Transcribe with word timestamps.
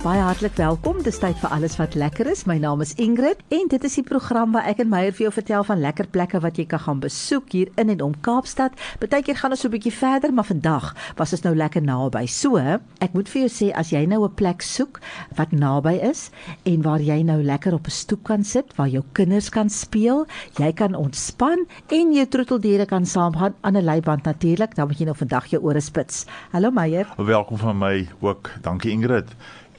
Baie 0.00 0.22
hartlik 0.24 0.54
welkom. 0.56 1.02
Dis 1.04 1.18
tyd 1.20 1.36
vir 1.42 1.50
alles 1.52 1.74
wat 1.76 1.92
lekker 1.92 2.30
is. 2.32 2.46
My 2.48 2.54
naam 2.56 2.80
is 2.80 2.94
Ingrid 2.96 3.42
en 3.52 3.66
dit 3.68 3.82
is 3.84 3.96
die 3.98 4.04
program 4.08 4.54
waar 4.54 4.64
ek 4.70 4.78
en 4.80 4.88
Meyer 4.88 5.12
vir 5.12 5.26
jou 5.26 5.32
vertel 5.36 5.66
van 5.68 5.82
lekker 5.82 6.06
plekke 6.08 6.40
wat 6.40 6.56
jy 6.56 6.64
kan 6.70 6.80
gaan 6.80 7.02
besoek 7.02 7.52
hier 7.52 7.68
in 7.76 7.92
en 7.92 8.00
om 8.06 8.14
Kaapstad. 8.24 8.78
Partykeer 9.02 9.36
gaan 9.36 9.52
ons 9.52 9.60
so 9.60 9.68
'n 9.68 9.74
bietjie 9.76 9.92
verder, 9.92 10.32
maar 10.32 10.48
vandag 10.48 10.94
was 11.20 11.34
ons 11.36 11.44
nou 11.44 11.52
lekker 11.54 11.84
naby. 11.84 12.24
So, 12.26 12.56
ek 12.56 13.12
moet 13.12 13.28
vir 13.28 13.42
jou 13.42 13.50
sê 13.52 13.76
as 13.76 13.92
jy 13.92 14.06
nou 14.06 14.24
'n 14.24 14.34
plek 14.34 14.62
soek 14.62 15.00
wat 15.36 15.52
naby 15.52 16.00
is 16.00 16.30
en 16.64 16.80
waar 16.80 17.00
jy 17.00 17.22
nou 17.22 17.42
lekker 17.42 17.74
op 17.74 17.86
'n 17.86 17.90
stoep 17.90 18.24
kan 18.24 18.42
sit, 18.42 18.72
waar 18.76 18.88
jou 18.88 19.04
kinders 19.12 19.50
kan 19.50 19.68
speel, 19.68 20.26
jy 20.56 20.72
kan 20.72 20.94
ontspan 20.94 21.66
en 21.90 22.12
jou 22.12 22.26
troeteldiere 22.26 22.86
kan 22.86 23.04
saamgaan 23.04 23.54
aan 23.60 23.76
'n 23.76 23.84
leiband 23.84 24.24
natuurlik, 24.24 24.74
dan 24.74 24.86
moet 24.86 24.98
jy 24.98 25.04
nou 25.04 25.16
vandag 25.16 25.46
jou 25.50 25.62
ore 25.62 25.80
spits. 25.80 26.24
Hallo 26.52 26.70
Meyer. 26.70 27.06
Welkom 27.18 27.58
van 27.58 27.78
my 27.78 28.08
ook. 28.20 28.50
Dankie 28.62 28.92
Ingrid. 28.92 29.28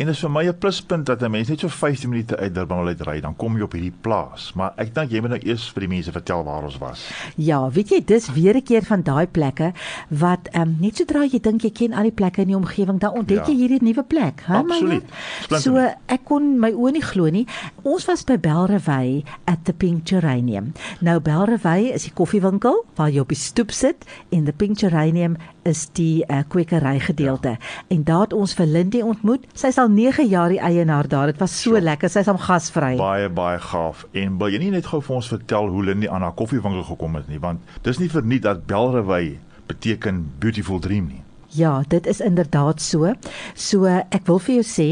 En 0.01 0.07
dit 0.09 0.15
is 0.15 0.21
vir 0.23 0.31
my 0.33 0.41
'n 0.49 0.57
pluspunt 0.57 1.05
dat 1.05 1.21
'n 1.21 1.31
mens 1.31 1.47
net 1.47 1.59
so 1.59 1.67
15 1.67 2.09
minute 2.09 2.37
uit 2.37 2.55
Durban 2.55 2.77
wil 2.77 2.87
uitry, 2.87 3.19
dan 3.21 3.35
kom 3.35 3.55
jy 3.55 3.61
op 3.61 3.71
hierdie 3.71 3.93
plaas. 4.01 4.53
Maar 4.53 4.73
ek 4.75 4.95
dink 4.95 5.11
jy 5.11 5.19
moet 5.21 5.29
nou 5.29 5.39
eers 5.43 5.69
vir 5.69 5.79
die 5.79 5.87
mense 5.87 6.11
vertel 6.11 6.43
waar 6.43 6.63
ons 6.63 6.77
was. 6.77 7.09
Ja, 7.35 7.69
weet 7.69 7.89
jy, 7.89 8.03
dis 8.05 8.33
weer 8.33 8.55
'n 8.55 8.63
keer 8.63 8.81
van 8.83 9.03
daai 9.03 9.27
plekke 9.27 9.73
wat 10.07 10.47
ehm 10.51 10.61
um, 10.61 10.77
net 10.79 10.97
sodra 10.97 11.23
jy 11.23 11.39
dink 11.39 11.61
jy 11.61 11.69
ken 11.69 11.93
al 11.93 12.03
die 12.03 12.11
plekke 12.11 12.41
in 12.41 12.47
die 12.47 12.55
omgewing, 12.55 12.99
dan 12.99 13.13
ontdek 13.13 13.45
ja. 13.45 13.51
jy 13.51 13.55
hierdie 13.55 13.83
nuwe 13.83 14.03
plek, 14.03 14.41
hè, 14.45 14.55
Absoluut. 14.55 15.03
So 15.47 15.77
ek 16.07 16.21
kon 16.23 16.59
my 16.59 16.71
oë 16.71 16.91
nie 16.91 17.01
glo 17.01 17.29
nie. 17.29 17.45
Ons 17.83 18.05
was 18.05 18.23
by 18.23 18.37
Belrewey 18.37 19.23
at 19.45 19.65
the 19.65 19.73
Pink 19.73 20.07
Geranium. 20.09 20.73
Nou 20.99 21.19
Belrewey 21.19 21.93
is 21.93 22.03
die 22.03 22.13
koffiewinkel 22.13 22.85
waar 22.95 23.09
jy 23.09 23.19
op 23.19 23.29
die 23.29 23.37
stoep 23.37 23.71
sit 23.71 24.05
en 24.31 24.45
the 24.45 24.53
Pink 24.53 24.79
Geranium 24.79 25.37
is 25.67 25.87
die 25.97 26.23
uh, 26.27 26.41
kwekery 26.47 26.99
gedeelte. 26.99 27.55
Ja. 27.55 27.85
En 27.87 28.03
daar 28.03 28.25
het 28.27 28.33
ons 28.33 28.53
vir 28.57 28.65
Lindy 28.65 29.01
ontmoet. 29.05 29.45
Sy's 29.53 29.77
al 29.81 29.89
9 29.93 30.27
jaar 30.27 30.49
die 30.49 30.59
eienaar 30.59 31.07
daar. 31.07 31.31
Dit 31.31 31.39
was 31.41 31.55
so, 31.61 31.75
so 31.75 31.81
lekker. 31.81 32.09
Sy's 32.09 32.29
hom 32.31 32.39
gasvry. 32.41 32.95
Baie 32.99 33.29
baie 33.29 33.59
gaaf. 33.59 34.05
En 34.11 34.37
wil 34.41 34.53
jy 34.53 34.63
nie 34.65 34.73
net 34.75 34.89
gou 34.91 35.01
vir 35.01 35.15
ons 35.19 35.31
vertel 35.33 35.71
hoe 35.73 35.83
Lindy 35.91 36.09
aan 36.09 36.25
haar 36.25 36.37
koffiewinkel 36.37 36.83
gekom 36.89 37.15
het 37.19 37.27
nie, 37.31 37.39
want 37.39 37.61
dis 37.85 37.99
nie 38.01 38.09
vir 38.11 38.25
niks 38.25 38.45
dat 38.47 38.65
Belrewey 38.69 39.39
beteken 39.67 40.25
beautiful 40.39 40.79
dream 40.79 41.07
nie. 41.07 41.23
Ja, 41.53 41.83
dit 41.87 42.07
is 42.07 42.19
inderdaad 42.19 42.81
so. 42.81 43.13
So 43.53 43.85
ek 43.85 44.25
wil 44.25 44.39
vir 44.39 44.61
jou 44.61 44.65
sê, 44.67 44.87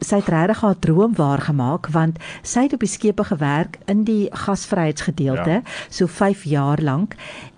sy 0.00 0.20
het 0.20 0.30
regtig 0.30 0.62
haar 0.62 0.78
droom 0.78 1.16
waar 1.18 1.42
gemaak 1.42 1.90
want 1.94 2.20
sy 2.46 2.66
het 2.66 2.76
op 2.76 2.84
die 2.84 2.90
skepe 2.90 3.26
gewerk 3.26 3.80
in 3.90 4.04
die 4.06 4.28
gasvryheidsgedeelte 4.30 5.60
ja. 5.60 5.62
so 5.90 6.06
5 6.06 6.44
jaar 6.46 6.82
lank 6.82 7.16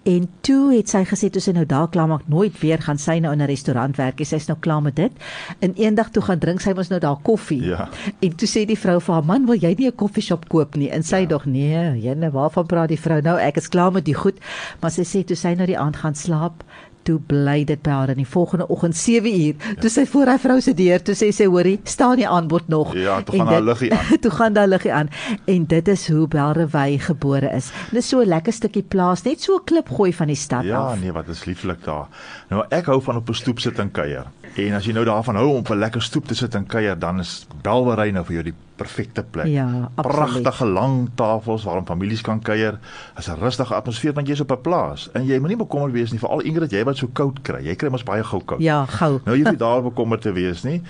en 0.08 0.24
toe 0.46 0.72
het 0.72 0.88
sy 0.88 1.02
gesê 1.04 1.28
toe 1.32 1.40
sy 1.42 1.52
nou 1.52 1.66
daar 1.68 1.88
klaar 1.92 2.08
maak 2.08 2.28
nooit 2.32 2.54
weer 2.62 2.80
gaan 2.80 3.00
sy 3.00 3.18
nou 3.20 3.32
in 3.34 3.42
'n 3.42 3.50
restaurant 3.50 3.96
werk. 3.96 4.20
Sy's 4.24 4.48
nou 4.48 4.56
klaar 4.58 4.82
met 4.82 4.96
dit. 4.96 5.12
En 5.60 5.74
eendag 5.74 6.10
toe 6.10 6.22
gaan 6.22 6.38
drink 6.38 6.60
sy 6.60 6.72
mos 6.72 6.88
nou 6.88 7.00
daar 7.00 7.18
koffie. 7.22 7.62
Ja. 7.62 7.88
En 8.20 8.36
toe 8.36 8.48
sê 8.48 8.64
die 8.66 8.78
vrou 8.78 9.00
vir 9.00 9.14
haar 9.14 9.24
man, 9.24 9.46
"Wil 9.46 9.56
jy 9.56 9.74
nie 9.78 9.86
'n 9.86 9.94
koffieshop 9.96 10.48
koop 10.48 10.76
nie?" 10.76 10.88
En 10.88 11.02
sy 11.02 11.16
ja. 11.16 11.26
dog, 11.26 11.44
"Nee, 11.44 12.00
jene, 12.00 12.30
waarvan 12.30 12.66
praat 12.66 12.88
die 12.88 13.00
vrou 13.00 13.20
nou? 13.20 13.38
Ek 13.38 13.56
is 13.56 13.68
klaar 13.68 13.92
met 13.92 14.04
die 14.04 14.14
goed." 14.14 14.38
Maar 14.80 14.90
sy 14.90 15.02
sê 15.02 15.24
toe 15.24 15.36
sy 15.36 15.54
nou 15.54 15.66
die 15.66 15.78
aand 15.78 15.96
gaan 15.96 16.14
slaap, 16.14 16.64
toe 17.08 17.18
bly 17.30 17.62
dit 17.68 17.80
by 17.84 17.94
haar 17.94 18.12
in 18.12 18.20
die 18.20 18.28
volgende 18.28 18.68
oggend 18.68 18.96
7 18.96 19.32
uur. 19.32 19.54
Ja. 19.56 19.74
Toe 19.80 19.90
sy 19.92 20.04
voor 20.10 20.32
haar 20.32 20.42
vrou 20.42 20.58
se 20.64 20.74
deur, 20.76 21.02
toe 21.04 21.16
sê 21.16 21.30
sy 21.34 21.48
hoorie, 21.48 21.78
staan 21.88 22.18
die 22.20 22.28
aanbod 22.28 22.68
nog. 22.68 22.94
Ja, 22.98 23.20
toe 23.22 23.38
gaan 23.40 23.52
daar 23.52 23.64
liggie 23.70 23.92
aan. 23.94 24.18
toe 24.24 24.30
gaan 24.30 24.58
daar 24.58 24.68
liggie 24.68 24.92
aan. 24.92 25.12
En 25.48 25.66
dit 25.72 25.88
is 25.88 26.08
hoe 26.12 26.28
Belrewey 26.28 26.98
gebore 26.98 27.52
is. 27.56 27.72
Dit 27.90 28.02
is 28.02 28.08
so 28.08 28.20
'n 28.20 28.28
lekker 28.28 28.52
stukkie 28.52 28.82
plaas, 28.82 29.22
net 29.24 29.40
so 29.42 29.56
'n 29.56 29.64
klip 29.64 29.88
gooi 29.88 30.12
van 30.12 30.26
die 30.26 30.36
stad 30.36 30.64
ja, 30.64 30.78
af. 30.78 30.94
Ja, 30.94 31.00
nee, 31.00 31.12
wat 31.12 31.28
is 31.28 31.44
lieflik 31.44 31.84
daar. 31.84 32.08
Nou 32.48 32.64
ek 32.68 32.86
hou 32.86 33.00
van 33.02 33.16
op 33.16 33.28
'n 33.28 33.34
stoep 33.34 33.60
sit 33.60 33.78
en 33.78 33.90
kuier. 33.90 34.26
En 34.56 34.74
as 34.74 34.84
jy 34.84 34.92
nou 34.92 35.04
daarvan 35.04 35.36
hou 35.36 35.48
om 35.48 35.56
op 35.56 35.70
'n 35.70 35.78
lekker 35.78 36.02
stoep 36.02 36.26
te 36.26 36.34
sit 36.34 36.54
en 36.54 36.66
kuier, 36.66 36.98
dan 36.98 37.20
is 37.20 37.46
Belrewey 37.62 38.10
nou 38.10 38.24
vir 38.24 38.34
jou 38.34 38.44
die 38.44 38.54
perfekte 38.78 39.22
plek. 39.22 39.46
Ja, 39.50 39.90
Pragtige 39.94 40.66
lang 40.66 41.10
tafels 41.18 41.64
waarom 41.66 41.86
families 41.86 42.22
kan 42.22 42.40
kuier. 42.40 42.78
Is 43.18 43.28
'n 43.28 43.38
rustige 43.40 43.74
atmosfeer 43.74 44.12
want 44.12 44.28
jy's 44.28 44.40
op 44.40 44.52
'n 44.52 44.60
plaas. 44.60 45.08
En 45.12 45.26
jy 45.26 45.38
moenie 45.38 45.56
bekommerd 45.56 45.92
wees 45.92 46.10
nie 46.10 46.20
veral 46.20 46.40
Ingrid, 46.40 46.70
jy 46.70 46.84
wat 46.98 47.06
so 47.06 47.14
koud 47.14 47.42
kry. 47.46 47.62
Jy 47.66 47.76
kry 47.78 47.90
mos 47.90 48.04
baie 48.06 48.24
gou 48.24 48.40
koud. 48.40 48.62
Ja, 48.62 48.84
gou. 48.98 49.20
Nou 49.26 49.36
jy 49.36 49.46
hoef 49.46 49.58
daar 49.60 49.82
bekommerd 49.86 50.22
te 50.22 50.32
wees 50.32 50.64
nie. 50.64 50.82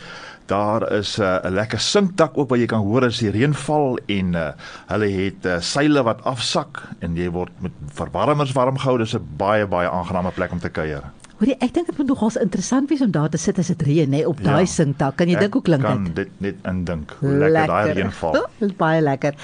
Daar 0.49 0.87
is 0.97 1.19
eh, 1.19 1.27
'n 1.45 1.47
uh, 1.47 1.53
lekker 1.53 1.79
sinkdak 1.79 2.39
ook 2.39 2.49
waar 2.49 2.59
jy 2.59 2.67
kan 2.67 2.81
hoor 2.81 3.05
as 3.05 3.19
die 3.19 3.31
reën 3.31 3.55
val 3.55 3.99
en 4.07 4.35
uh, 4.35 4.53
hulle 4.89 5.09
het 5.09 5.45
uh, 5.45 5.61
seile 5.61 6.03
wat 6.03 6.25
afsak 6.25 6.83
en 7.01 7.17
jy 7.17 7.29
word 7.31 7.53
met 7.61 7.73
verwarmers 7.93 8.53
warm 8.53 8.79
gehou. 8.79 8.99
Dis 8.99 9.15
'n 9.15 9.27
baie 9.37 9.67
baie 9.67 9.89
aangename 9.89 10.31
plek 10.33 10.53
om 10.53 10.59
te 10.59 10.71
kuier. 10.71 11.05
Hoorie, 11.39 11.55
ek 11.63 11.71
dink 11.71 11.87
dit 11.87 11.99
moet 12.01 12.09
nogals 12.11 12.35
interessant 12.41 12.89
wees 12.91 13.03
om 13.05 13.13
daar 13.15 13.29
te 13.31 13.39
sit 13.39 13.61
as 13.63 13.69
dit 13.71 13.83
reën, 13.87 14.11
nê, 14.11 14.25
op 14.27 14.41
daai 14.43 14.65
ja, 14.65 14.71
sinkdak. 14.73 15.15
Kan 15.21 15.31
jy 15.31 15.39
dink 15.39 15.55
hoe 15.55 15.63
klink 15.63 15.85
dit? 15.85 15.93
Kan 15.93 16.09
dit 16.17 16.33
net 16.43 16.67
indink 16.67 17.15
hoe 17.21 17.31
lekker, 17.31 17.53
lekker 17.55 17.71
daai 17.71 17.93
reën 18.01 18.11
val. 18.19 18.39
Dit 18.59 18.73
is 18.73 18.75
baie 18.81 19.05
lekker. 19.05 19.39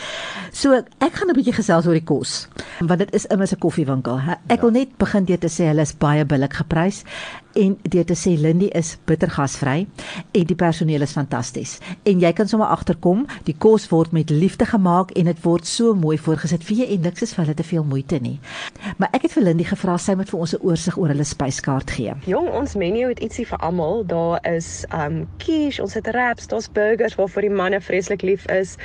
So, 0.50 0.74
ek 0.74 1.20
gaan 1.20 1.30
'n 1.30 1.38
bietjie 1.38 1.54
gesels 1.54 1.86
oor 1.86 1.94
die 1.94 2.02
kos. 2.02 2.48
Want 2.80 2.98
dit 2.98 3.14
is 3.14 3.28
immers 3.30 3.54
'n 3.54 3.62
koffiewinkel. 3.62 4.18
Ek 4.50 4.58
ja. 4.58 4.60
wil 4.66 4.74
net 4.74 4.98
begin 4.98 5.24
deur 5.24 5.38
te 5.38 5.46
sê 5.46 5.70
hulle 5.70 5.86
is 5.86 5.94
baie 5.94 6.24
billik 6.26 6.58
geprys 6.58 7.04
en 7.54 7.76
deur 7.82 8.04
te 8.04 8.16
sê 8.18 8.34
Lindy 8.38 8.68
is 8.74 8.96
bittergasvry 9.06 9.86
en 10.32 10.46
die 10.50 10.58
personeel 10.58 11.02
is 11.06 11.14
fantasties. 11.14 11.78
En 12.02 12.18
jy 12.18 12.32
kan 12.32 12.48
sommer 12.48 12.66
agterkom, 12.66 13.26
die 13.46 13.54
kos 13.54 13.86
word 13.92 14.12
met 14.12 14.30
liefde 14.30 14.66
gemaak 14.66 15.10
en 15.14 15.30
dit 15.30 15.42
word 15.44 15.66
so 15.66 15.94
mooi 15.94 16.18
voorgesit 16.18 16.64
vir 16.64 16.76
jou 16.76 16.88
en 16.96 17.06
niks 17.06 17.22
is 17.22 17.34
vir 17.34 17.44
hulle 17.44 17.54
te 17.54 17.62
veel 17.62 17.84
moeite 17.84 18.18
nie. 18.18 18.40
Maar 18.98 19.08
ek 19.12 19.28
het 19.28 19.32
vir 19.32 19.44
Lindy 19.44 19.64
gevra 19.64 19.96
sy 19.98 20.14
moet 20.18 20.30
vir 20.30 20.40
ons 20.40 20.54
'n 20.54 20.62
oorsig 20.66 20.98
oor 20.98 21.08
hulle 21.08 21.24
spyskaart 21.24 21.83
kaart 21.84 21.96
gee. 21.96 22.30
Jong, 22.30 22.50
ons 22.50 22.74
menu 22.74 23.08
het 23.08 23.20
ietsie 23.20 23.46
vir 23.46 23.58
almal. 23.58 24.04
Daar 24.06 24.40
is 24.46 24.84
um 24.92 25.28
quiche, 25.38 25.82
ons 25.82 25.94
het 25.94 26.06
wraps, 26.06 26.46
daar's 26.46 26.70
burgers 26.72 27.14
waarvoor 27.14 27.42
die 27.42 27.50
manne 27.50 27.80
vreeslik 27.80 28.22
lief 28.22 28.46
is. 28.46 28.76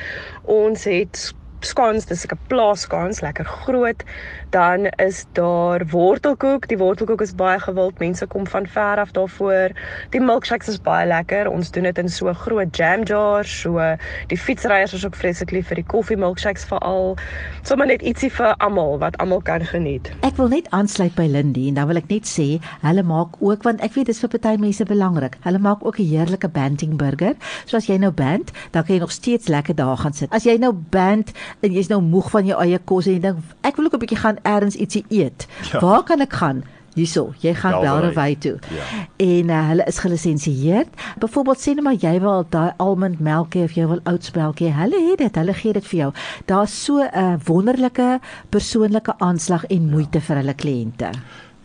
Ons 0.44 0.84
het 0.84 1.34
skans, 1.66 2.06
dis 2.06 2.26
'n 2.26 2.38
plaaskans, 2.48 3.22
lekker 3.22 3.46
groot. 3.46 4.04
Dan 4.50 4.86
is 4.86 5.26
daar 5.34 5.86
wortelkoek. 5.88 6.68
Die 6.68 6.78
wortelkoek 6.78 7.22
is 7.22 7.36
baie 7.36 7.60
gewild. 7.60 8.00
Mense 8.00 8.26
kom 8.26 8.48
van 8.48 8.68
ver 8.68 8.98
af 8.98 9.12
daarvoor. 9.12 9.70
Die 10.10 10.22
milkshakes 10.22 10.68
is 10.68 10.82
baie 10.82 11.08
lekker. 11.08 11.50
Ons 11.50 11.72
doen 11.72 11.84
dit 11.84 11.98
in 11.98 12.10
so 12.10 12.34
groot 12.34 12.78
jam 12.78 13.04
jars. 13.04 13.60
So 13.62 13.96
die 14.28 14.38
fietsryers 14.38 14.94
is 14.94 15.06
ook 15.06 15.16
vreeslik 15.16 15.52
lief 15.52 15.68
vir 15.68 15.76
die 15.76 15.86
koffie 15.86 16.18
milkshakes 16.18 16.66
veral. 16.66 17.18
Sommige 17.62 17.88
net 17.88 18.02
ietsie 18.02 18.32
vir 18.32 18.56
almal 18.58 18.98
wat 19.00 19.18
almal 19.18 19.42
kan 19.42 19.66
geniet. 19.66 20.12
Ek 20.22 20.36
wil 20.36 20.48
net 20.48 20.70
aansluit 20.70 21.16
by 21.16 21.28
Lindy 21.28 21.68
en 21.68 21.74
dan 21.74 21.88
wil 21.88 21.98
ek 21.98 22.10
net 22.10 22.26
sê, 22.26 22.60
hulle 22.82 23.04
maak 23.04 23.38
ook 23.40 23.64
want 23.64 23.82
ek 23.82 23.94
weet 23.94 24.10
dit 24.10 24.16
is 24.16 24.22
vir 24.24 24.30
party 24.30 24.56
mense 24.62 24.86
belangrik. 24.86 25.38
Hulle 25.46 25.60
maak 25.60 25.86
ook 25.86 26.00
'n 26.00 26.10
heerlike 26.10 26.48
banting 26.48 26.98
burger. 26.98 27.36
So 27.66 27.78
as 27.78 27.88
jy 27.88 27.98
nou 27.98 28.12
band, 28.12 28.52
dan 28.72 28.84
kan 28.84 28.96
jy 28.96 29.00
nog 29.00 29.12
steeds 29.12 29.48
lekker 29.48 29.76
daar 29.76 29.98
gaan 29.98 30.14
sit. 30.14 30.32
As 30.32 30.44
jy 30.44 30.58
nou 30.58 30.74
band 30.74 31.32
en 31.60 31.72
jy's 31.74 31.90
nou 31.92 32.02
moeg 32.02 32.30
van 32.32 32.46
jou 32.46 32.60
eie 32.62 32.80
kos 32.86 33.08
en 33.08 33.14
jy 33.14 33.20
dink 33.20 33.38
ek 33.62 33.76
wil 33.78 33.86
ook 33.86 33.94
'n 33.94 34.04
bietjie 34.06 34.24
gaan 34.24 34.38
eers 34.44 34.76
ietsie 34.76 35.06
eet. 35.10 35.48
Ja. 35.72 35.80
Waar 35.80 36.04
kan 36.04 36.22
ek 36.22 36.34
gaan? 36.34 36.64
Hierso, 36.94 37.34
jy 37.40 37.54
gaan 37.54 37.82
Belrewey 37.82 38.36
toe. 38.36 38.58
Ja. 38.74 38.86
En 39.18 39.50
uh, 39.50 39.68
hulle 39.70 39.86
is 39.88 40.00
gelisensieer. 40.04 40.86
Byvoorbeeld 41.22 41.62
sê 41.62 41.76
net 41.78 41.86
maar 41.86 42.00
jy 42.00 42.16
wil 42.20 42.46
daai 42.50 42.74
almond 42.78 43.20
melk 43.20 43.56
hê 43.56 43.64
of 43.64 43.76
jy 43.78 43.86
wil 43.88 44.02
oats 44.10 44.34
melk 44.36 44.64
hê. 44.64 44.72
Hulle 44.74 45.00
het 45.12 45.22
dit, 45.22 45.36
hulle 45.36 45.54
gee 45.54 45.74
dit 45.78 45.86
vir 45.92 46.00
jou. 46.00 46.10
Daar's 46.46 46.76
so 46.86 47.04
'n 47.04 47.10
uh, 47.14 47.38
wonderlike 47.46 48.20
persoonlike 48.50 49.14
aanslag 49.20 49.66
en 49.70 49.90
moeite 49.90 50.20
ja. 50.20 50.26
vir 50.26 50.36
hulle 50.36 50.54
kliënte. 50.54 51.12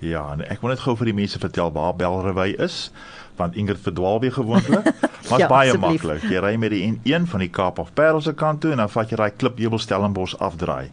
Ja, 0.04 0.32
en 0.32 0.44
ek 0.50 0.60
wil 0.60 0.74
net 0.74 0.84
gou 0.84 0.96
vir 0.96 1.06
die 1.06 1.16
mense 1.16 1.38
vertel 1.38 1.72
waar 1.72 1.96
Belrewey 1.96 2.54
is 2.58 2.90
want 3.36 3.56
Ingrid 3.56 3.80
verdwaal 3.82 4.20
weer 4.20 4.32
gewoonlik. 4.32 4.92
Maar 5.30 5.38
ja, 5.38 5.46
baie 5.48 5.76
maklik. 5.80 6.24
Jy 6.28 6.40
ry 6.44 6.50
met 6.60 6.74
die 6.74 6.82
N1 6.84 7.24
van 7.32 7.40
die 7.40 7.48
Kaap 7.48 7.78
of 7.80 7.94
Parel 7.96 8.20
se 8.20 8.34
kant 8.36 8.60
toe 8.60 8.74
en 8.74 8.82
dan 8.82 8.90
vat 8.92 9.08
jy 9.08 9.16
daai 9.16 9.32
klipheuwel 9.40 9.80
Stellenbosch 9.80 10.34
afdraai. 10.36 10.90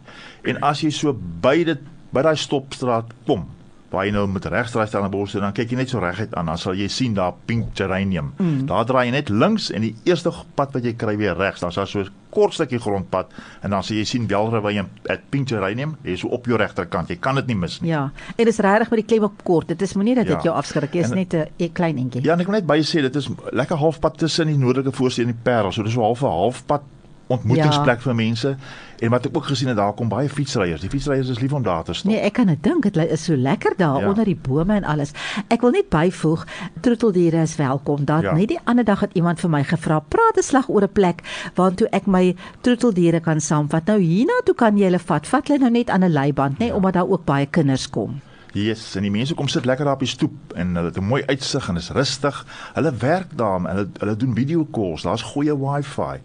En 0.48 0.56
as 0.64 0.80
jy 0.80 0.88
so 0.96 1.12
by 1.44 1.58
dit 1.68 1.82
by 2.16 2.24
daai 2.24 2.38
stopstraat 2.40 3.12
kom, 3.28 3.44
waar 3.92 4.06
jy 4.06 4.12
nou 4.14 4.26
met 4.30 4.46
regsdraai 4.48 4.86
Stellenbosch 4.88 5.36
en 5.36 5.46
dan 5.46 5.52
kyk 5.56 5.70
jy 5.74 5.76
net 5.82 5.92
so 5.92 6.00
reguit 6.02 6.34
aan, 6.34 6.48
dan 6.50 6.58
sal 6.58 6.74
jy 6.78 6.88
sien 6.88 7.14
daar 7.14 7.34
Pink 7.46 7.74
Geranium. 7.78 8.32
Mm. 8.38 8.66
Daar 8.70 8.86
draai 8.88 9.06
jy 9.06 9.12
net 9.12 9.28
links 9.28 9.70
en 9.70 9.84
die 9.86 9.94
eerste 10.08 10.32
pad 10.56 10.72
wat 10.72 10.84
jy 10.84 10.94
kry 10.98 11.16
weer 11.20 11.36
regs, 11.36 11.60
dan's 11.60 11.76
daar 11.76 11.86
so 11.86 12.00
'n 12.00 12.10
kort 12.32 12.54
stukkie 12.54 12.80
grondpad 12.80 13.28
en 13.62 13.70
dan 13.70 13.82
sien 13.82 13.98
jy 13.98 14.04
sien 14.04 14.26
Belrewey 14.26 14.78
en 14.78 14.88
at 15.08 15.20
Pink 15.30 15.48
Geranium, 15.48 15.96
jy 16.02 16.12
is 16.12 16.20
so 16.20 16.28
op 16.28 16.46
jou 16.46 16.56
regterkant. 16.56 17.08
Jy 17.08 17.16
kan 17.16 17.34
dit 17.34 17.46
nie 17.46 17.56
mis 17.56 17.80
nie. 17.80 17.90
Ja. 17.90 18.10
En 18.36 18.44
dit 18.44 18.46
is 18.46 18.58
regtig 18.58 18.90
met 18.90 18.98
die 18.98 19.06
klem 19.06 19.24
op 19.24 19.44
kort. 19.44 19.68
Dit 19.68 19.82
is 19.82 19.94
moenie 19.94 20.14
dat 20.14 20.26
dit 20.26 20.36
ja. 20.36 20.42
jou 20.42 20.56
afskrik. 20.56 20.92
Dit 20.92 21.04
is 21.04 21.10
net 21.10 21.34
'n 21.34 21.72
klein 21.72 21.98
entjie. 21.98 22.22
Ja, 22.24 22.32
en 22.32 22.40
ek 22.40 22.46
wil 22.46 22.56
net 22.56 22.66
by 22.66 22.80
sê 22.80 23.02
dit 23.02 23.16
is 23.16 23.28
lekker 23.52 23.76
halfpad 23.76 24.18
tussen 24.18 24.46
die 24.46 24.56
noordelike 24.56 24.92
voorste 24.92 25.22
en 25.22 25.28
die 25.28 25.42
Parel. 25.42 25.72
So 25.72 25.82
dis 25.82 25.92
so 25.92 26.00
half 26.00 26.22
'n 26.22 26.26
halfpad 26.26 26.82
ontmoetingsplek 27.26 27.96
ja. 27.96 28.02
vir 28.02 28.14
mense. 28.14 28.56
En 29.02 29.10
wat 29.10 29.26
ek 29.26 29.36
ook 29.36 29.48
gesien 29.50 29.68
het, 29.68 29.76
daar 29.76 29.94
kom 29.98 30.08
baie 30.08 30.28
fietsryers. 30.30 30.80
Die 30.80 30.90
fietsryers 30.90 31.28
is 31.28 31.40
lief 31.42 31.52
om 31.52 31.62
daar 31.62 31.82
te 31.84 31.94
stop. 31.94 32.10
Nee, 32.10 32.20
ek 32.22 32.36
kan 32.38 32.46
dit 32.46 32.62
dink, 32.62 32.86
dit 32.86 32.96
is 33.10 33.24
so 33.24 33.36
lekker 33.36 33.74
daar 33.76 34.00
ja. 34.00 34.08
onder 34.08 34.24
die 34.24 34.36
bome 34.36 34.76
en 34.78 34.84
alles. 34.84 35.14
Ek 35.48 35.60
wil 35.60 35.74
net 35.74 35.88
byvoeg, 35.90 36.46
troeteldiere 36.80 37.42
is 37.42 37.56
welkom. 37.58 38.04
Dat 38.06 38.22
ja. 38.22 38.34
net 38.38 38.52
die 38.54 38.60
ander 38.64 38.86
dag 38.86 39.00
het 39.00 39.14
iemand 39.18 39.40
vir 39.40 39.50
my 39.50 39.64
gevra, 39.64 39.98
"Praat 40.00 40.38
'n 40.38 40.42
slag 40.42 40.68
oor 40.68 40.82
'n 40.82 40.92
plek 40.92 41.22
waartoe 41.54 41.88
ek 41.90 42.06
my 42.06 42.36
troeteldiere 42.60 43.20
kan 43.20 43.40
saamvat." 43.40 43.86
Nou 43.86 43.98
hiernatoe 43.98 44.54
kan 44.54 44.76
jy 44.78 44.84
hulle 44.84 44.98
vat. 44.98 45.26
Vat 45.26 45.48
hulle 45.48 45.58
nou 45.58 45.70
net 45.70 45.90
aan 45.90 46.04
'n 46.04 46.12
leiband, 46.12 46.52
nê, 46.52 46.58
nee, 46.58 46.68
ja. 46.68 46.74
omdat 46.74 46.92
daar 46.92 47.08
ook 47.08 47.24
baie 47.24 47.46
kinders 47.46 47.90
kom. 47.90 48.20
Yes, 48.52 48.96
en 48.96 49.06
die 49.06 49.10
mense 49.10 49.32
kom 49.34 49.48
sit 49.48 49.64
lekker 49.64 49.86
daar 49.88 49.96
op 49.96 50.02
die 50.04 50.10
stoep 50.12 50.52
en 50.60 50.74
hulle 50.76 50.90
het 50.90 50.98
'n 51.00 51.04
mooi 51.04 51.22
uitsig 51.26 51.68
en 51.68 51.76
is 51.76 51.90
rustig. 51.90 52.46
Hulle 52.74 52.92
werk 52.96 53.36
daar, 53.36 53.60
hulle 53.60 53.88
hulle 53.98 54.16
doen 54.16 54.34
video 54.34 54.66
calls. 54.70 55.02
Daar's 55.02 55.22
goeie 55.22 55.58
wifi. 55.58 56.20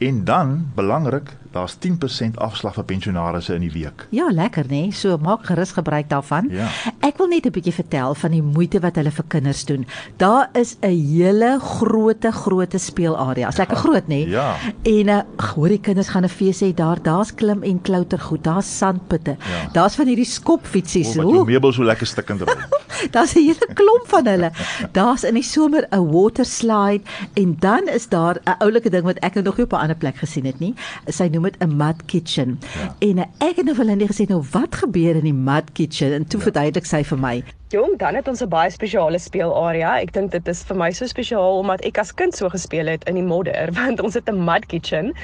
En 0.00 0.24
dan 0.24 0.70
belangrik, 0.74 1.36
daar's 1.52 1.76
10% 1.76 2.38
afslag 2.40 2.74
vir 2.78 2.84
pensionaarsse 2.88 3.52
in 3.54 3.66
die 3.66 3.72
week. 3.74 4.06
Ja, 4.16 4.30
lekker 4.32 4.64
nê. 4.64 4.78
Nee? 4.86 4.94
So 4.96 5.18
maak 5.20 5.44
gerus 5.44 5.74
gebruik 5.76 6.08
daarvan. 6.08 6.48
Ja. 6.48 6.70
Ek 7.04 7.18
wil 7.20 7.28
net 7.28 7.44
'n 7.44 7.52
bietjie 7.52 7.74
vertel 7.74 8.14
van 8.14 8.30
die 8.30 8.42
moeite 8.42 8.80
wat 8.80 8.96
hulle 8.96 9.10
vir 9.10 9.24
kinders 9.28 9.64
doen. 9.64 9.84
Daar 10.16 10.48
is 10.56 10.76
'n 10.80 10.88
hele 10.88 11.58
groote 11.60 12.32
groote 12.32 12.78
speelarea. 12.78 13.48
Is 13.48 13.56
lekker 13.56 13.76
groot 13.76 14.08
nê? 14.08 14.24
Nee? 14.24 14.28
Ja. 14.28 14.56
En 14.82 15.08
uh, 15.08 15.20
hoor 15.54 15.68
die 15.68 15.80
kinders 15.80 16.08
gaan 16.08 16.24
'n 16.24 16.28
fees 16.28 16.60
hê 16.64 16.74
daar. 16.74 17.02
Daar's 17.02 17.34
klim 17.34 17.62
en 17.62 17.82
klouter 17.82 18.18
goed. 18.18 18.44
Daar's 18.44 18.78
sandputte. 18.78 19.36
Ja. 19.38 19.68
Daar's 19.72 19.94
van 19.94 20.06
hierdie 20.06 20.24
skopfietsies. 20.24 21.14
Hoe 21.14 21.36
wat 21.36 21.46
meubels 21.46 21.74
so 21.74 21.84
lekker 21.84 22.06
stikkend 22.06 22.40
raak. 22.40 22.79
daar's 23.14 23.34
'n 23.34 23.44
hele 23.44 23.68
klomp 23.74 24.06
van 24.06 24.26
hulle. 24.26 24.50
Daar's 24.92 25.24
in 25.24 25.34
die 25.34 25.42
somer 25.42 25.86
'n 25.90 26.10
water 26.12 26.44
slide 26.44 27.02
en 27.34 27.56
dan 27.58 27.88
is 27.88 28.08
daar 28.08 28.36
'n 28.44 28.58
oulike 28.58 28.90
ding 28.90 29.04
wat 29.04 29.18
ek 29.18 29.34
nog 29.34 29.56
nie 29.56 29.64
op 29.64 29.72
'n 29.72 29.82
ander 29.84 29.96
plek 29.96 30.16
gesien 30.16 30.44
het 30.44 30.58
nie. 30.58 30.74
Sy 31.06 31.28
noem 31.32 31.42
dit 31.42 31.56
'n 31.58 31.76
mud 31.76 32.04
kitchen. 32.06 32.58
Ja. 32.74 32.96
En 32.98 33.18
ek 33.18 33.56
het 33.56 33.64
nou 33.64 33.74
vir 33.74 33.86
hulle 33.86 34.06
gesê 34.06 34.28
nou 34.28 34.42
wat 34.50 34.74
gebeur 34.74 35.16
in 35.16 35.24
die 35.24 35.34
mud 35.34 35.72
kitchen 35.72 36.12
en 36.12 36.26
toe 36.26 36.38
ja. 36.38 36.44
verduidelik 36.44 36.86
sy 36.86 37.04
vir 37.04 37.18
my. 37.18 37.44
Jong, 37.70 37.98
dan 37.98 38.14
het 38.18 38.28
ons 38.28 38.40
'n 38.42 38.48
baie 38.48 38.70
spesiale 38.70 39.18
speelarea. 39.18 40.00
Ek 40.00 40.12
dink 40.12 40.30
dit 40.30 40.48
is 40.48 40.62
vir 40.62 40.76
my 40.76 40.90
so 40.90 41.06
spesiaal 41.06 41.58
omdat 41.58 41.84
ek 41.84 41.98
as 41.98 42.14
kind 42.14 42.34
so 42.34 42.48
gespeel 42.48 42.86
het 42.86 43.04
in 43.04 43.14
die 43.14 43.22
modder, 43.22 43.70
want 43.80 44.00
ons 44.00 44.14
het 44.14 44.28
'n 44.28 44.44
mud 44.44 44.66
kitchen 44.66 45.14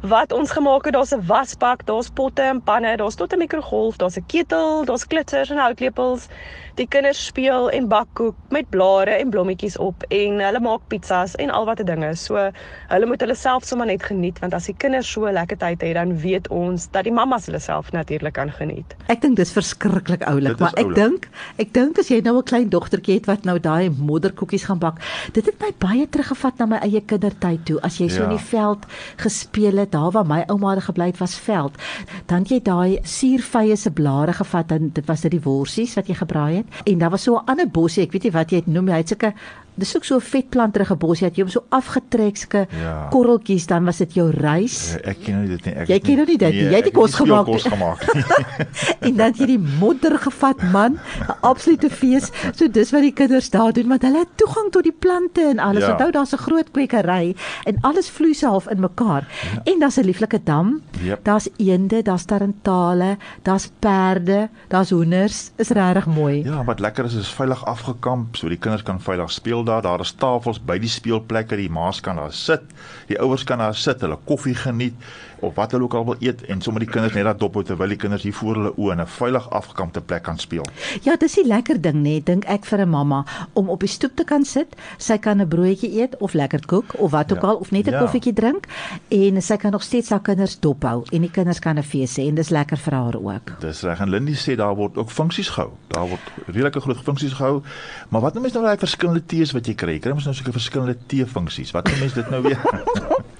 wat 0.00 0.32
ons 0.32 0.50
gemaak 0.50 0.84
het. 0.84 0.94
Daar's 0.94 1.14
'n 1.14 1.26
wasbak, 1.26 1.86
daar's 1.86 2.10
potte 2.10 2.42
en 2.42 2.62
panne, 2.62 2.96
daar's 2.96 3.14
tot 3.14 3.32
'n 3.32 3.38
mikrogolf, 3.38 3.96
daar's 3.96 4.16
'n 4.16 4.26
ketel, 4.26 4.84
daar's 4.84 5.06
klitsers 5.06 5.50
en 5.50 5.58
houtlepels. 5.58 6.26
Die 6.74 6.88
kinders 6.88 7.26
speel 7.26 7.70
en 7.70 7.88
bak 7.88 8.08
koek 8.12 8.34
met 8.48 8.70
blare 8.70 9.10
en 9.10 9.30
blommetjies 9.30 9.76
op 9.76 10.04
en 10.08 10.38
hulle 10.40 10.60
maak 10.60 10.80
pizzas 10.88 11.34
en 11.34 11.50
al 11.50 11.66
watte 11.68 11.84
dinge. 11.84 12.14
So 12.16 12.50
hulle 12.88 13.06
moet 13.06 13.20
hulle 13.20 13.34
self 13.34 13.64
sommer 13.64 13.86
net 13.86 14.02
geniet 14.02 14.38
want 14.38 14.54
as 14.54 14.66
die 14.66 14.76
kinders 14.76 15.12
so 15.12 15.30
lekker 15.30 15.58
tyd 15.58 15.80
het, 15.80 15.94
dan 15.94 16.18
weet 16.18 16.48
ons 16.48 16.88
dat 16.90 17.04
die 17.04 17.12
mammas 17.12 17.46
hulle 17.46 17.60
self 17.60 17.92
natuurlik 17.92 18.32
kan 18.32 18.50
geniet. 18.50 18.96
Ek 19.06 19.20
dink 19.20 19.36
dis 19.36 19.52
verskriklik 19.52 20.22
oulik, 20.22 20.58
maar 20.58 20.72
ek 20.80 20.94
dink 20.94 21.28
ek 21.58 21.72
dink 21.76 21.91
dink 21.92 22.00
as 22.00 22.08
jy 22.08 22.22
nou 22.24 22.38
'n 22.38 22.48
klein 22.48 22.68
dogtertjie 22.72 23.18
het 23.18 23.26
wat 23.26 23.44
nou 23.44 23.58
daai 23.60 23.90
modderkoekies 23.90 24.64
gaan 24.64 24.78
bak, 24.78 25.00
dit 25.32 25.44
het 25.44 25.60
my 25.60 25.72
baie 25.78 26.06
teruggevat 26.08 26.58
na 26.58 26.66
my 26.66 26.78
eie 26.80 27.00
kindertyd 27.00 27.66
toe. 27.66 27.80
As 27.82 27.98
jy 27.98 28.08
so 28.08 28.22
ja. 28.22 28.30
in 28.30 28.36
die 28.36 28.46
veld 28.48 28.86
gespeel 29.16 29.76
het, 29.76 29.92
daar 29.92 30.10
waar 30.10 30.26
my 30.26 30.44
ouma 30.48 30.80
gebly 30.80 31.06
het 31.06 31.18
was 31.18 31.36
veld, 31.36 31.76
dan 32.26 32.44
jy 32.48 32.60
daai 32.62 32.98
suurvye 33.02 33.76
se 33.76 33.90
blare 33.90 34.32
gevat 34.32 34.72
en 34.72 34.90
dit 34.92 35.06
was 35.06 35.20
dit 35.20 35.30
die 35.30 35.44
worsies 35.44 35.94
wat 35.94 36.08
jy 36.08 36.14
gebraai 36.14 36.56
het. 36.56 36.66
En 36.86 36.98
daar 36.98 37.10
was 37.10 37.22
so 37.22 37.36
'n 37.36 37.44
ander 37.46 37.68
bosie, 37.68 38.02
ek 38.02 38.12
weet 38.12 38.22
nie 38.24 38.32
wat 38.32 38.50
jy 38.50 38.64
dit 38.64 38.66
noem, 38.66 38.88
hy 38.88 38.96
het 38.96 39.08
sulke 39.08 39.34
dis 39.74 39.96
ook 39.96 40.04
so 40.04 40.16
'n 40.16 40.20
vetplanterige 40.20 40.96
bosie 40.96 41.26
wat 41.26 41.36
jy 41.36 41.42
hom 41.42 41.50
so 41.50 41.64
afgetrek 41.68 42.36
sulke 42.36 42.66
ja. 42.80 43.08
korreltjies 43.10 43.66
dan 43.66 43.84
was 43.84 43.98
dit 43.98 44.14
jou 44.14 44.30
rys. 44.30 44.92
Ja, 44.92 45.10
ek 45.10 45.18
ken 45.24 45.34
nou 45.34 45.46
dit 45.48 45.64
nie. 45.64 45.74
Ek 45.74 45.88
jy 45.88 45.98
ken 45.98 46.16
nou 46.16 46.26
nie 46.26 46.38
dit 46.38 46.52
nie. 46.52 46.62
Nee, 46.62 46.70
jy 46.70 46.76
het 46.76 46.84
die 46.84 46.92
kos 46.92 47.14
gemaak. 47.14 47.46
Kos 47.46 47.64
gemaak. 47.64 48.00
en 49.06 49.16
dan 49.16 49.32
jy 49.32 49.46
die 49.46 49.58
modder 49.58 50.18
gevat 50.18 50.62
man, 50.72 50.98
'n 51.28 51.36
absolute 51.40 51.90
fees. 51.90 52.30
So 52.54 52.68
dis 52.68 52.92
wat 52.92 53.02
die 53.02 53.12
kinders 53.12 53.50
daar 53.50 53.72
doen 53.72 53.88
want 53.88 54.02
hulle 54.02 54.18
het 54.18 54.36
toegang 54.36 54.70
tot 54.70 54.82
die 54.82 54.92
plante 54.92 55.40
en 55.40 55.58
alles. 55.58 55.84
Ja. 55.84 55.92
Onthou 55.92 56.10
daar's 56.10 56.32
'n 56.32 56.44
groot 56.44 56.70
kwekery 56.70 57.34
en 57.64 57.80
alles 57.80 58.10
vloei 58.10 58.34
se 58.34 58.46
half 58.46 58.68
in 58.68 58.80
mekaar. 58.80 59.26
Ja. 59.54 59.72
En 59.72 59.78
daar's 59.78 59.96
'n 59.96 60.04
lieflike 60.04 60.40
dam. 60.44 60.82
Yep. 61.02 61.24
Daar's 61.24 61.48
eende, 61.56 62.02
daar's 62.02 62.24
tarantale, 62.24 63.16
daar's 63.42 63.70
perde, 63.78 64.48
daar's 64.68 64.90
hoenders. 64.90 65.50
Is 65.56 65.68
regtig 65.68 66.06
mooi. 66.06 66.44
Ja, 66.44 66.64
wat 66.64 66.80
lekker 66.80 67.04
is 67.04 67.14
is 67.14 67.32
veilig 67.32 67.64
afgekamp 67.64 68.36
so 68.36 68.48
die 68.48 68.58
kinders 68.58 68.82
kan 68.82 69.00
veilig 69.00 69.30
speel 69.30 69.61
speel 69.62 69.80
daar, 69.80 69.82
daar 69.82 70.00
is 70.00 70.12
tafels 70.12 70.58
by 70.58 70.78
die 70.78 70.90
speelplekke, 70.90 71.56
die 71.56 71.70
ma's 71.70 72.00
kan 72.00 72.16
daar 72.16 72.32
sit, 72.32 72.62
die 73.08 73.18
ouers 73.20 73.44
kan 73.44 73.58
daar 73.58 73.74
sit, 73.74 74.00
hulle 74.02 74.18
koffie 74.26 74.54
geniet 74.54 74.94
of 75.42 75.54
wat 75.54 75.72
hulle 75.74 75.84
ook 75.84 75.94
al 75.94 76.04
wil 76.04 76.16
eet 76.22 76.44
en 76.50 76.60
sommer 76.62 76.82
die 76.84 76.90
kinders 76.90 77.14
net 77.16 77.26
daar 77.26 77.38
dop 77.38 77.56
hou 77.58 77.64
terwyl 77.66 77.90
die 77.90 77.98
kinders 77.98 78.22
hier 78.26 78.34
voor 78.36 78.58
hulle 78.58 78.72
oë 78.76 78.92
in 78.94 79.00
'n 79.02 79.06
veilig 79.06 79.48
afgekampte 79.50 80.00
plek 80.00 80.22
kan 80.22 80.38
speel. 80.38 80.66
Ja, 81.02 81.16
dis 81.16 81.36
'n 81.36 81.46
lekker 81.46 81.80
ding 81.80 81.96
nê, 81.96 82.02
nee, 82.02 82.22
dink 82.22 82.44
ek 82.44 82.64
vir 82.64 82.80
'n 82.80 82.88
mamma 82.88 83.24
om 83.52 83.68
op 83.68 83.80
die 83.80 83.88
stoep 83.88 84.16
te 84.16 84.24
kan 84.24 84.44
sit, 84.44 84.76
sy 84.98 85.18
kan 85.18 85.40
'n 85.40 85.48
broodjie 85.48 86.00
eet 86.00 86.16
of 86.18 86.32
lekker 86.32 86.66
kook 86.66 86.94
of 86.98 87.10
wat 87.10 87.32
ook 87.32 87.42
ja. 87.42 87.48
al 87.48 87.56
of 87.56 87.70
net 87.70 87.86
'n 87.86 87.92
ja. 87.92 87.98
koffietjie 87.98 88.32
drink 88.32 88.66
en 89.08 89.42
sy 89.42 89.56
kan 89.56 89.70
nog 89.70 89.82
steeds 89.82 90.10
haar 90.10 90.22
kinders 90.22 90.60
dop 90.60 90.82
hou 90.82 91.04
en 91.12 91.20
die 91.20 91.30
kinders 91.30 91.58
kan 91.58 91.78
'n 91.78 91.82
fees 91.82 92.16
hê 92.16 92.28
en 92.28 92.34
dis 92.34 92.48
lekker 92.48 92.76
vir 92.76 92.92
haar 92.92 93.16
ook. 93.16 93.60
Dis 93.60 93.82
reg 93.82 94.00
en 94.00 94.10
Lindy 94.10 94.34
sê 94.34 94.56
daar 94.56 94.74
word 94.74 94.96
ook 94.96 95.10
funksies 95.10 95.48
gehou. 95.48 95.70
Daar 95.88 96.08
word 96.08 96.20
redelike 96.46 96.80
groot 96.80 97.02
funksies 97.02 97.32
gehou. 97.32 97.62
Maar 98.08 98.20
wat 98.20 98.34
nou 98.34 98.46
is 98.46 98.52
nou 98.52 98.64
daai 98.64 98.78
verskillende 98.78 99.26
tees 99.26 99.51
wat 99.56 99.68
jy 99.68 99.74
kry? 99.78 99.98
Kry 100.02 100.14
mens 100.16 100.28
nou 100.28 100.34
seker 100.36 100.54
verskillende 100.56 100.96
tee 101.06 101.26
funksies. 101.28 101.72
Wat 101.76 101.88
nou 101.90 101.98
mens 102.00 102.16
dit 102.18 102.32
nou 102.32 102.42
weer? 102.46 102.60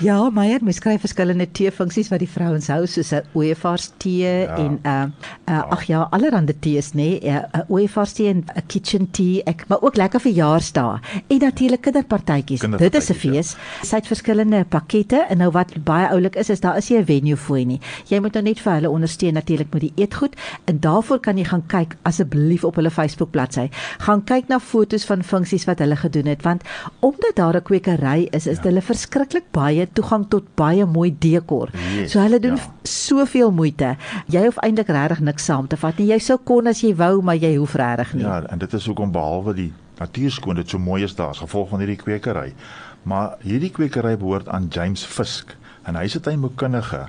Ja, 0.00 0.30
Meyer, 0.32 0.62
mens 0.64 0.78
skryf 0.80 1.02
verskillende 1.04 1.44
tee-funksies 1.52 2.08
wat 2.08 2.22
die 2.22 2.28
vrouens 2.28 2.70
hou 2.72 2.86
soos 2.88 3.10
'n 3.12 3.20
ooievars 3.36 3.90
tee 4.00 4.46
ja. 4.46 4.56
en 4.56 4.78
'n 4.80 4.88
uh, 4.88 5.04
uh, 5.44 5.72
ag 5.76 5.82
ja, 5.84 6.08
allerlei 6.10 6.56
tees 6.58 6.94
nê, 6.94 7.20
nee, 7.20 7.20
'n 7.20 7.44
uh, 7.52 7.60
ooievars 7.68 8.12
tee 8.12 8.28
en 8.28 8.44
'n 8.56 8.62
kitchen 8.66 9.10
tea, 9.10 9.42
ek 9.44 9.64
maar 9.68 9.82
ook 9.82 9.96
lekker 9.96 10.20
vir 10.20 10.32
verjaarsdae 10.32 11.00
en 11.28 11.38
natuurlik 11.38 11.80
kinderpartytjies. 11.80 12.60
Dit 12.78 12.94
is 12.94 13.10
'n 13.10 13.14
fees. 13.14 13.50
Ja. 13.52 13.84
Sy 13.84 13.96
het 13.96 14.06
verskillende 14.06 14.64
pakkette 14.64 15.26
en 15.28 15.38
nou 15.38 15.50
wat 15.50 15.84
baie 15.84 16.08
oulik 16.08 16.36
is 16.36 16.48
is 16.48 16.60
daar 16.60 16.76
is 16.76 16.88
nie 16.88 16.98
'n 16.98 17.04
venue 17.04 17.36
fooi 17.36 17.64
nie. 17.64 17.80
Jy 18.08 18.20
moet 18.20 18.32
nou 18.32 18.42
net 18.44 18.60
vir 18.60 18.72
hulle 18.72 18.90
ondersteun 18.90 19.34
natuurlik 19.34 19.72
met 19.72 19.80
die 19.80 19.92
eetgoed 19.96 20.34
en 20.64 20.80
daarvoor 20.80 21.20
kan 21.20 21.36
jy 21.36 21.44
gaan 21.44 21.66
kyk 21.66 21.96
asseblief 22.02 22.64
op 22.64 22.74
hulle 22.74 22.90
Facebook 22.90 23.30
bladsy. 23.30 23.68
Gaan 23.98 24.24
kyk 24.24 24.48
na 24.48 24.58
foto's 24.58 25.04
van 25.04 25.22
funksies 25.22 25.64
wat 25.64 25.78
hulle 25.78 25.96
gedoen 25.96 26.26
het 26.26 26.42
want 26.42 26.62
omdat 27.00 27.36
daar 27.36 27.56
'n 27.56 27.62
kwekery 27.62 28.28
is, 28.30 28.46
is 28.46 28.56
ja. 28.56 28.62
hulle 28.62 28.82
verskriklik 28.82 29.44
baie 29.50 29.89
toegang 29.92 30.26
tot 30.28 30.46
baie 30.58 30.86
mooi 30.86 31.10
dekor. 31.18 31.70
Yes, 31.94 32.12
so 32.12 32.22
hulle 32.22 32.40
doen 32.42 32.56
ja. 32.56 32.68
soveel 32.82 33.52
moeite. 33.54 33.96
Jy 34.26 34.44
hoef 34.46 34.60
eintlik 34.64 34.88
regtig 34.88 35.20
niks 35.26 35.44
saam 35.44 35.68
te 35.70 35.78
vat 35.80 35.98
nie. 35.98 36.10
Jy 36.12 36.18
sou 36.18 36.38
kon 36.44 36.70
as 36.70 36.82
jy 36.84 36.94
wou, 36.98 37.20
maar 37.22 37.36
jy 37.40 37.54
hoef 37.56 37.74
regtig 37.78 38.14
nie. 38.18 38.24
Ja, 38.24 38.42
en 38.50 38.58
dit 38.62 38.72
is 38.78 38.86
hoekom 38.86 39.12
behalwe 39.12 39.54
die 39.54 39.72
natuurskoon 40.00 40.60
dit 40.60 40.72
so 40.72 40.80
mooi 40.80 41.02
is 41.04 41.14
daar 41.14 41.34
as 41.34 41.42
gevolg 41.42 41.68
van 41.72 41.82
hierdie 41.82 42.00
kwekery. 42.00 42.54
Maar 43.02 43.36
hierdie 43.44 43.72
kwekery 43.74 44.16
behoort 44.20 44.48
aan 44.48 44.68
James 44.72 45.04
Fisk 45.04 45.56
en 45.88 45.96
hy 45.96 46.04
is 46.04 46.16
'n 46.16 46.20
tuinboukundige. 46.20 47.08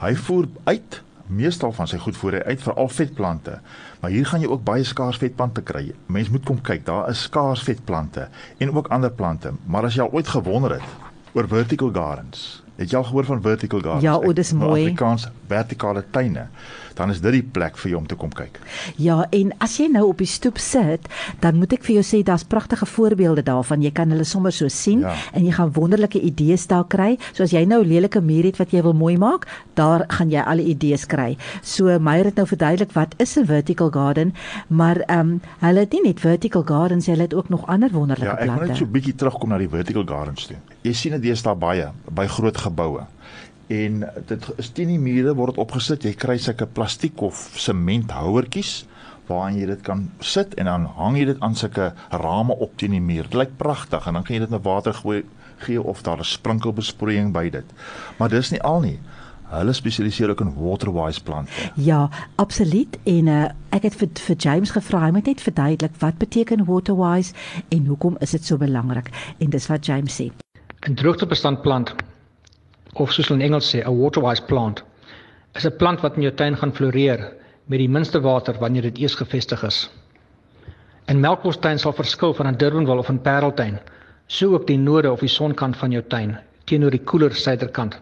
Hy 0.00 0.14
voer 0.14 0.48
uit 0.64 1.02
meestal 1.28 1.72
van 1.72 1.88
sy 1.88 1.98
goed 1.98 2.16
voor 2.16 2.42
uit 2.44 2.62
vir 2.62 2.74
al 2.74 2.88
vetplante. 2.88 3.58
Maar 4.00 4.10
hier 4.10 4.26
gaan 4.26 4.40
jy 4.40 4.46
ook 4.46 4.64
baie 4.64 4.84
skaars 4.84 5.16
vetplante 5.16 5.62
kry. 5.62 5.92
Mense 6.06 6.30
moet 6.30 6.44
kom 6.44 6.60
kyk, 6.60 6.86
daar 6.86 7.10
is 7.10 7.22
skaars 7.22 7.62
vetplante 7.62 8.28
en 8.58 8.72
ook 8.76 8.88
ander 8.88 9.10
plante. 9.10 9.52
Maar 9.66 9.84
as 9.84 9.94
jy 9.94 10.02
al 10.02 10.12
ooit 10.12 10.28
gewonder 10.28 10.72
het 10.72 11.07
oor 11.38 11.48
vertical 11.50 11.92
gardens, 11.94 12.46
het 12.78 12.90
jy 12.90 12.98
al 12.98 13.06
gehoor 13.08 13.26
van 13.28 13.42
vertical 13.44 13.82
gardens? 13.84 14.06
Ja, 14.06 14.16
o, 14.18 14.34
dis 14.34 14.52
mooi. 14.56 14.82
Afrikaans 14.82 15.28
vertikale 15.50 16.04
tuine 16.14 16.48
dan 16.98 17.12
is 17.14 17.20
dit 17.22 17.32
die 17.38 17.44
plek 17.44 17.78
vir 17.78 17.92
jou 17.92 18.00
om 18.00 18.06
te 18.10 18.16
kom 18.18 18.32
kyk. 18.34 18.58
Ja, 19.00 19.22
en 19.34 19.52
as 19.64 19.76
jy 19.78 19.88
nou 19.92 20.04
op 20.10 20.18
die 20.22 20.28
stoep 20.28 20.58
sit, 20.62 21.06
dan 21.42 21.58
moet 21.60 21.76
ek 21.76 21.86
vir 21.86 21.98
jou 21.98 22.04
sê 22.06 22.22
daar's 22.26 22.46
pragtige 22.48 22.88
voorbeelde 22.90 23.44
daarvan. 23.46 23.84
Jy 23.84 23.92
kan 23.94 24.10
hulle 24.14 24.26
sommer 24.26 24.54
so 24.54 24.68
sien 24.72 25.04
ja. 25.06 25.14
en 25.32 25.46
jy 25.46 25.54
gaan 25.54 25.72
wonderlike 25.76 26.20
idees 26.20 26.66
daar 26.70 26.86
kry. 26.90 27.16
So 27.32 27.46
as 27.46 27.54
jy 27.54 27.64
nou 27.68 27.82
'n 27.84 27.88
lelike 27.88 28.20
muur 28.20 28.50
het 28.50 28.58
wat 28.58 28.74
jy 28.74 28.82
wil 28.82 28.94
mooi 28.94 29.16
maak, 29.16 29.46
daar 29.74 30.04
gaan 30.08 30.30
jy 30.30 30.42
al 30.42 30.58
die 30.58 30.74
idees 30.74 31.06
kry. 31.06 31.36
So 31.62 31.98
Meyer 31.98 32.24
het 32.24 32.36
nou 32.36 32.46
verduidelik 32.46 32.92
wat 32.92 33.14
is 33.18 33.36
'n 33.38 33.46
vertical 33.46 33.90
garden, 33.90 34.34
maar 34.68 34.98
ehm 35.06 35.20
um, 35.20 35.40
hulle 35.60 35.80
het 35.80 35.92
nie 35.92 36.02
net 36.02 36.20
vertical 36.20 36.62
gardens, 36.62 37.06
hulle 37.06 37.22
het 37.22 37.34
ook 37.34 37.48
nog 37.48 37.66
ander 37.66 37.90
wonderlike 37.90 38.34
plante. 38.34 38.44
Ja, 38.44 38.52
ek 38.52 38.58
wil 38.58 38.68
net 38.68 38.76
so 38.76 38.84
'n 38.84 38.90
bietjie 38.90 39.14
terugkom 39.14 39.48
na 39.48 39.58
die 39.58 39.68
vertical 39.68 40.04
gardens 40.04 40.46
toe. 40.46 40.56
Jy 40.82 40.92
sien 40.92 41.12
dit 41.12 41.22
deesdae 41.22 41.54
baie 41.54 41.92
by 42.10 42.26
groot 42.26 42.56
geboue 42.56 43.06
en 43.68 44.04
dit 44.26 44.46
is 44.56 44.70
teen 44.72 44.88
die 44.88 45.00
mure 45.00 45.34
word 45.36 45.58
opgesit. 45.60 46.04
Jy 46.04 46.14
kry 46.16 46.38
sulke 46.40 46.66
plastiek 46.66 47.20
of 47.22 47.48
sementhouertjies 47.60 48.86
waarin 49.28 49.58
jy 49.60 49.66
dit 49.68 49.82
kan 49.84 50.06
sit 50.24 50.54
en 50.56 50.70
dan 50.70 50.86
hang 50.96 51.18
jy 51.20 51.26
dit 51.28 51.42
aan 51.44 51.56
sulke 51.58 51.90
rame 52.22 52.56
op 52.56 52.78
teen 52.80 52.96
die 52.96 53.04
muur. 53.04 53.28
Dit 53.28 53.36
lyk 53.36 53.56
pragtig 53.60 54.08
en 54.08 54.16
dan 54.16 54.24
kan 54.24 54.38
jy 54.38 54.40
dit 54.46 54.54
met 54.56 54.64
water 54.64 54.96
gooi 54.96 55.22
gee 55.66 55.82
of 55.82 56.02
daar 56.02 56.18
'n 56.18 56.24
sprinkelbesproeiing 56.24 57.32
by 57.32 57.50
dit. 57.50 57.64
Maar 58.18 58.28
dis 58.28 58.50
nie 58.50 58.62
al 58.62 58.80
nie. 58.80 58.98
Hulle 59.48 59.72
spesialiseer 59.72 60.30
ook 60.30 60.40
in 60.40 60.54
waterwise 60.54 61.22
plante. 61.22 61.50
Ja, 61.74 62.10
absoluut. 62.36 62.98
En 63.04 63.26
uh, 63.26 63.44
ek 63.68 63.82
het 63.82 63.94
vir, 63.94 64.08
vir 64.12 64.36
James 64.36 64.70
gevra, 64.70 65.04
hy 65.04 65.10
moet 65.10 65.26
net 65.26 65.40
verduidelik 65.40 65.96
wat 65.98 66.18
beteken 66.18 66.64
waterwise 66.64 67.32
en 67.68 67.86
hoekom 67.86 68.16
is 68.20 68.30
dit 68.30 68.44
so 68.44 68.56
belangrik? 68.56 69.08
En 69.38 69.50
dis 69.50 69.66
wat 69.66 69.86
James 69.86 70.20
sê. 70.20 70.30
'n 70.88 70.94
Droogtebestand 70.94 71.62
plant 71.62 71.94
of 73.00 73.12
soos 73.12 73.28
hulle 73.28 73.40
in 73.40 73.46
Engels 73.46 73.70
sê, 73.74 73.82
'n 73.84 73.98
water-wise 73.98 74.42
plant, 74.42 74.82
is 75.54 75.66
'n 75.66 75.76
plant 75.76 76.00
wat 76.00 76.16
in 76.16 76.22
jou 76.22 76.32
tuin 76.32 76.56
gaan 76.56 76.72
floreer 76.72 77.32
met 77.66 77.78
die 77.78 77.88
minste 77.88 78.20
water 78.20 78.54
wanneer 78.58 78.82
dit 78.82 78.98
eers 78.98 79.14
gevestig 79.14 79.62
is. 79.64 79.90
'n 81.08 81.20
Melkbostuin 81.20 81.78
sal 81.78 81.92
verskil 81.92 82.34
van 82.34 82.46
'n 82.46 82.56
Durbanville 82.56 82.98
of 82.98 83.10
'n 83.10 83.22
Pareltuin, 83.22 83.78
so 84.26 84.54
ook 84.54 84.66
die 84.66 84.78
noorde 84.78 85.12
of 85.12 85.20
die 85.20 85.28
sonkant 85.28 85.76
van 85.76 85.90
jou 85.90 86.02
tuin 86.02 86.38
teenoor 86.64 86.90
die 86.90 87.04
koeler 87.04 87.34
suiderkant. 87.34 88.00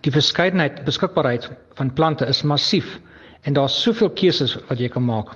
Die 0.00 0.10
verskeidenheid 0.10 0.84
beskikbaarheid 0.84 1.50
van 1.74 1.92
plante 1.92 2.26
is 2.26 2.42
massief 2.42 3.00
En 3.46 3.52
daar's 3.52 3.82
soveel 3.82 4.10
keuses 4.10 4.56
wat 4.66 4.80
jy 4.82 4.88
kan 4.90 5.04
maak. 5.06 5.28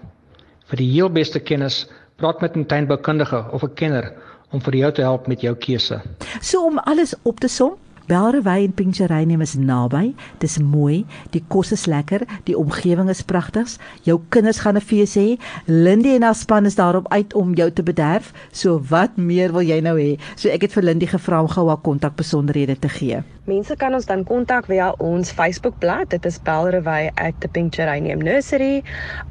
Vir 0.70 0.80
die 0.82 0.88
heel 0.90 1.11
beste 1.14 1.38
kennis, 1.38 1.85
praat 2.18 2.40
met 2.42 2.56
'n 2.56 2.66
tuinboukundige 2.66 3.44
of 3.52 3.62
'n 3.62 3.75
kenner 3.75 4.12
om 4.50 4.61
vir 4.61 4.75
jou 4.76 4.92
te 4.92 5.02
help 5.02 5.26
met 5.26 5.40
jou 5.40 5.54
keuse. 5.54 6.00
So 6.40 6.66
om 6.66 6.78
alles 6.78 7.14
op 7.23 7.40
te 7.40 7.49
som, 7.49 7.78
Belrewy 8.11 8.64
en 8.64 8.73
Pinkcherryneem 8.75 9.40
is 9.45 9.55
naby. 9.55 10.14
Dis 10.43 10.57
mooi, 10.59 11.05
die 11.31 11.43
kos 11.47 11.71
is 11.76 11.87
lekker, 11.87 12.25
die 12.49 12.57
omgewing 12.59 13.07
is 13.12 13.23
pragtig. 13.23 13.76
Jou 14.02 14.19
kinders 14.35 14.59
gaan 14.64 14.76
'n 14.76 14.83
fees 14.83 15.14
hê. 15.14 15.38
Lindy 15.67 16.17
en 16.17 16.23
haar 16.23 16.35
span 16.35 16.67
is 16.67 16.75
daarop 16.75 17.07
uit 17.12 17.35
om 17.35 17.55
jou 17.55 17.71
te 17.71 17.83
bederf. 17.83 18.33
So 18.52 18.81
wat 18.88 19.17
meer 19.17 19.52
wil 19.52 19.62
jy 19.62 19.81
nou 19.81 19.97
hê? 19.99 20.19
So 20.35 20.49
ek 20.49 20.62
het 20.62 20.73
vir 20.73 20.83
Lindy 20.83 21.07
gevra 21.07 21.40
om 21.40 21.49
gou 21.49 21.69
haar 21.69 21.81
kontakbesonderhede 21.83 22.79
te 22.79 22.88
gee. 22.88 23.23
Mense 23.49 23.73
kan 23.80 23.94
ons 23.97 24.04
dan 24.04 24.20
kontak 24.28 24.66
via 24.68 24.90
ons 25.00 25.30
Facebookblad. 25.32 26.11
Dit 26.12 26.26
is 26.28 26.37
Belrewy 26.44 27.09
at 27.16 27.38
the 27.40 27.49
Pinkcherryneem 27.49 28.20
Nursery. 28.20 28.82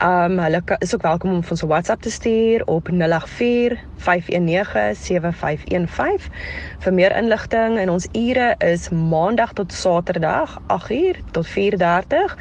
Um 0.01 0.39
hulle 0.41 0.63
is 0.81 0.95
ook 0.95 1.05
welkom 1.05 1.29
om 1.29 1.43
ons 1.49 1.61
'n 1.61 1.67
WhatsApp 1.67 2.01
te 2.01 2.09
stuur 2.09 2.65
op 2.65 2.89
084 2.89 3.77
519 3.97 4.95
7515 4.95 6.31
vir 6.79 6.93
meer 6.93 7.17
inligting 7.17 7.77
en 7.77 7.89
ons 7.89 8.07
ure 8.13 8.55
is 8.57 8.89
maandag 8.89 9.53
tot 9.53 9.73
saterdag 9.73 10.57
8uur 10.67 11.15
tot 11.31 11.47
4:30 11.47 12.37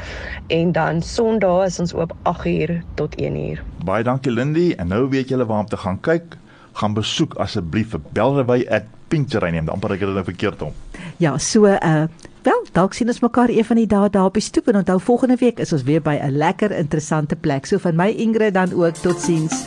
en 0.46 0.72
dan 0.72 1.02
sonderdag 1.02 1.66
is 1.66 1.78
ons 1.78 1.94
oop 1.94 2.16
8uur 2.22 2.82
tot 2.94 3.14
1uur. 3.20 3.62
Baie 3.84 4.04
dankie 4.04 4.32
Lindy 4.32 4.74
en 4.76 4.88
nou 4.88 5.08
weet 5.08 5.28
julle 5.28 5.46
waar 5.46 5.60
om 5.60 5.66
te 5.66 5.76
gaan 5.76 6.00
kyk. 6.00 6.36
Gaan 6.72 6.94
besoek 6.94 7.34
asseblief 7.34 7.90
vir 7.90 8.00
Belrewy 8.12 8.66
at 8.70 8.84
Pinkcherry 9.08 9.50
neem. 9.50 9.68
amper 9.68 9.92
ek 9.92 9.98
dit 9.98 10.08
nou 10.08 10.24
verkeerd 10.24 10.62
om. 10.62 10.72
Ja, 11.18 11.38
so 11.38 11.66
uh 11.66 12.06
wel, 12.42 12.60
dalk 12.72 12.94
sien 12.94 13.10
ons 13.10 13.20
mekaar 13.20 13.50
een 13.50 13.64
van 13.64 13.76
die 13.76 13.86
dae 13.90 14.10
daar 14.10 14.28
op 14.30 14.38
die 14.38 14.42
stoep 14.42 14.68
en 14.70 14.78
onthou 14.80 15.00
volgende 15.00 15.36
week 15.36 15.58
is 15.58 15.72
ons 15.72 15.82
weer 15.82 16.02
by 16.02 16.14
'n 16.22 16.36
lekker 16.38 16.70
interessante 16.70 17.36
plek. 17.36 17.66
So 17.66 17.78
van 17.78 17.96
my 17.96 18.08
Ingrid 18.08 18.54
dan 18.54 18.72
ook 18.72 18.94
totsiens. 18.94 19.66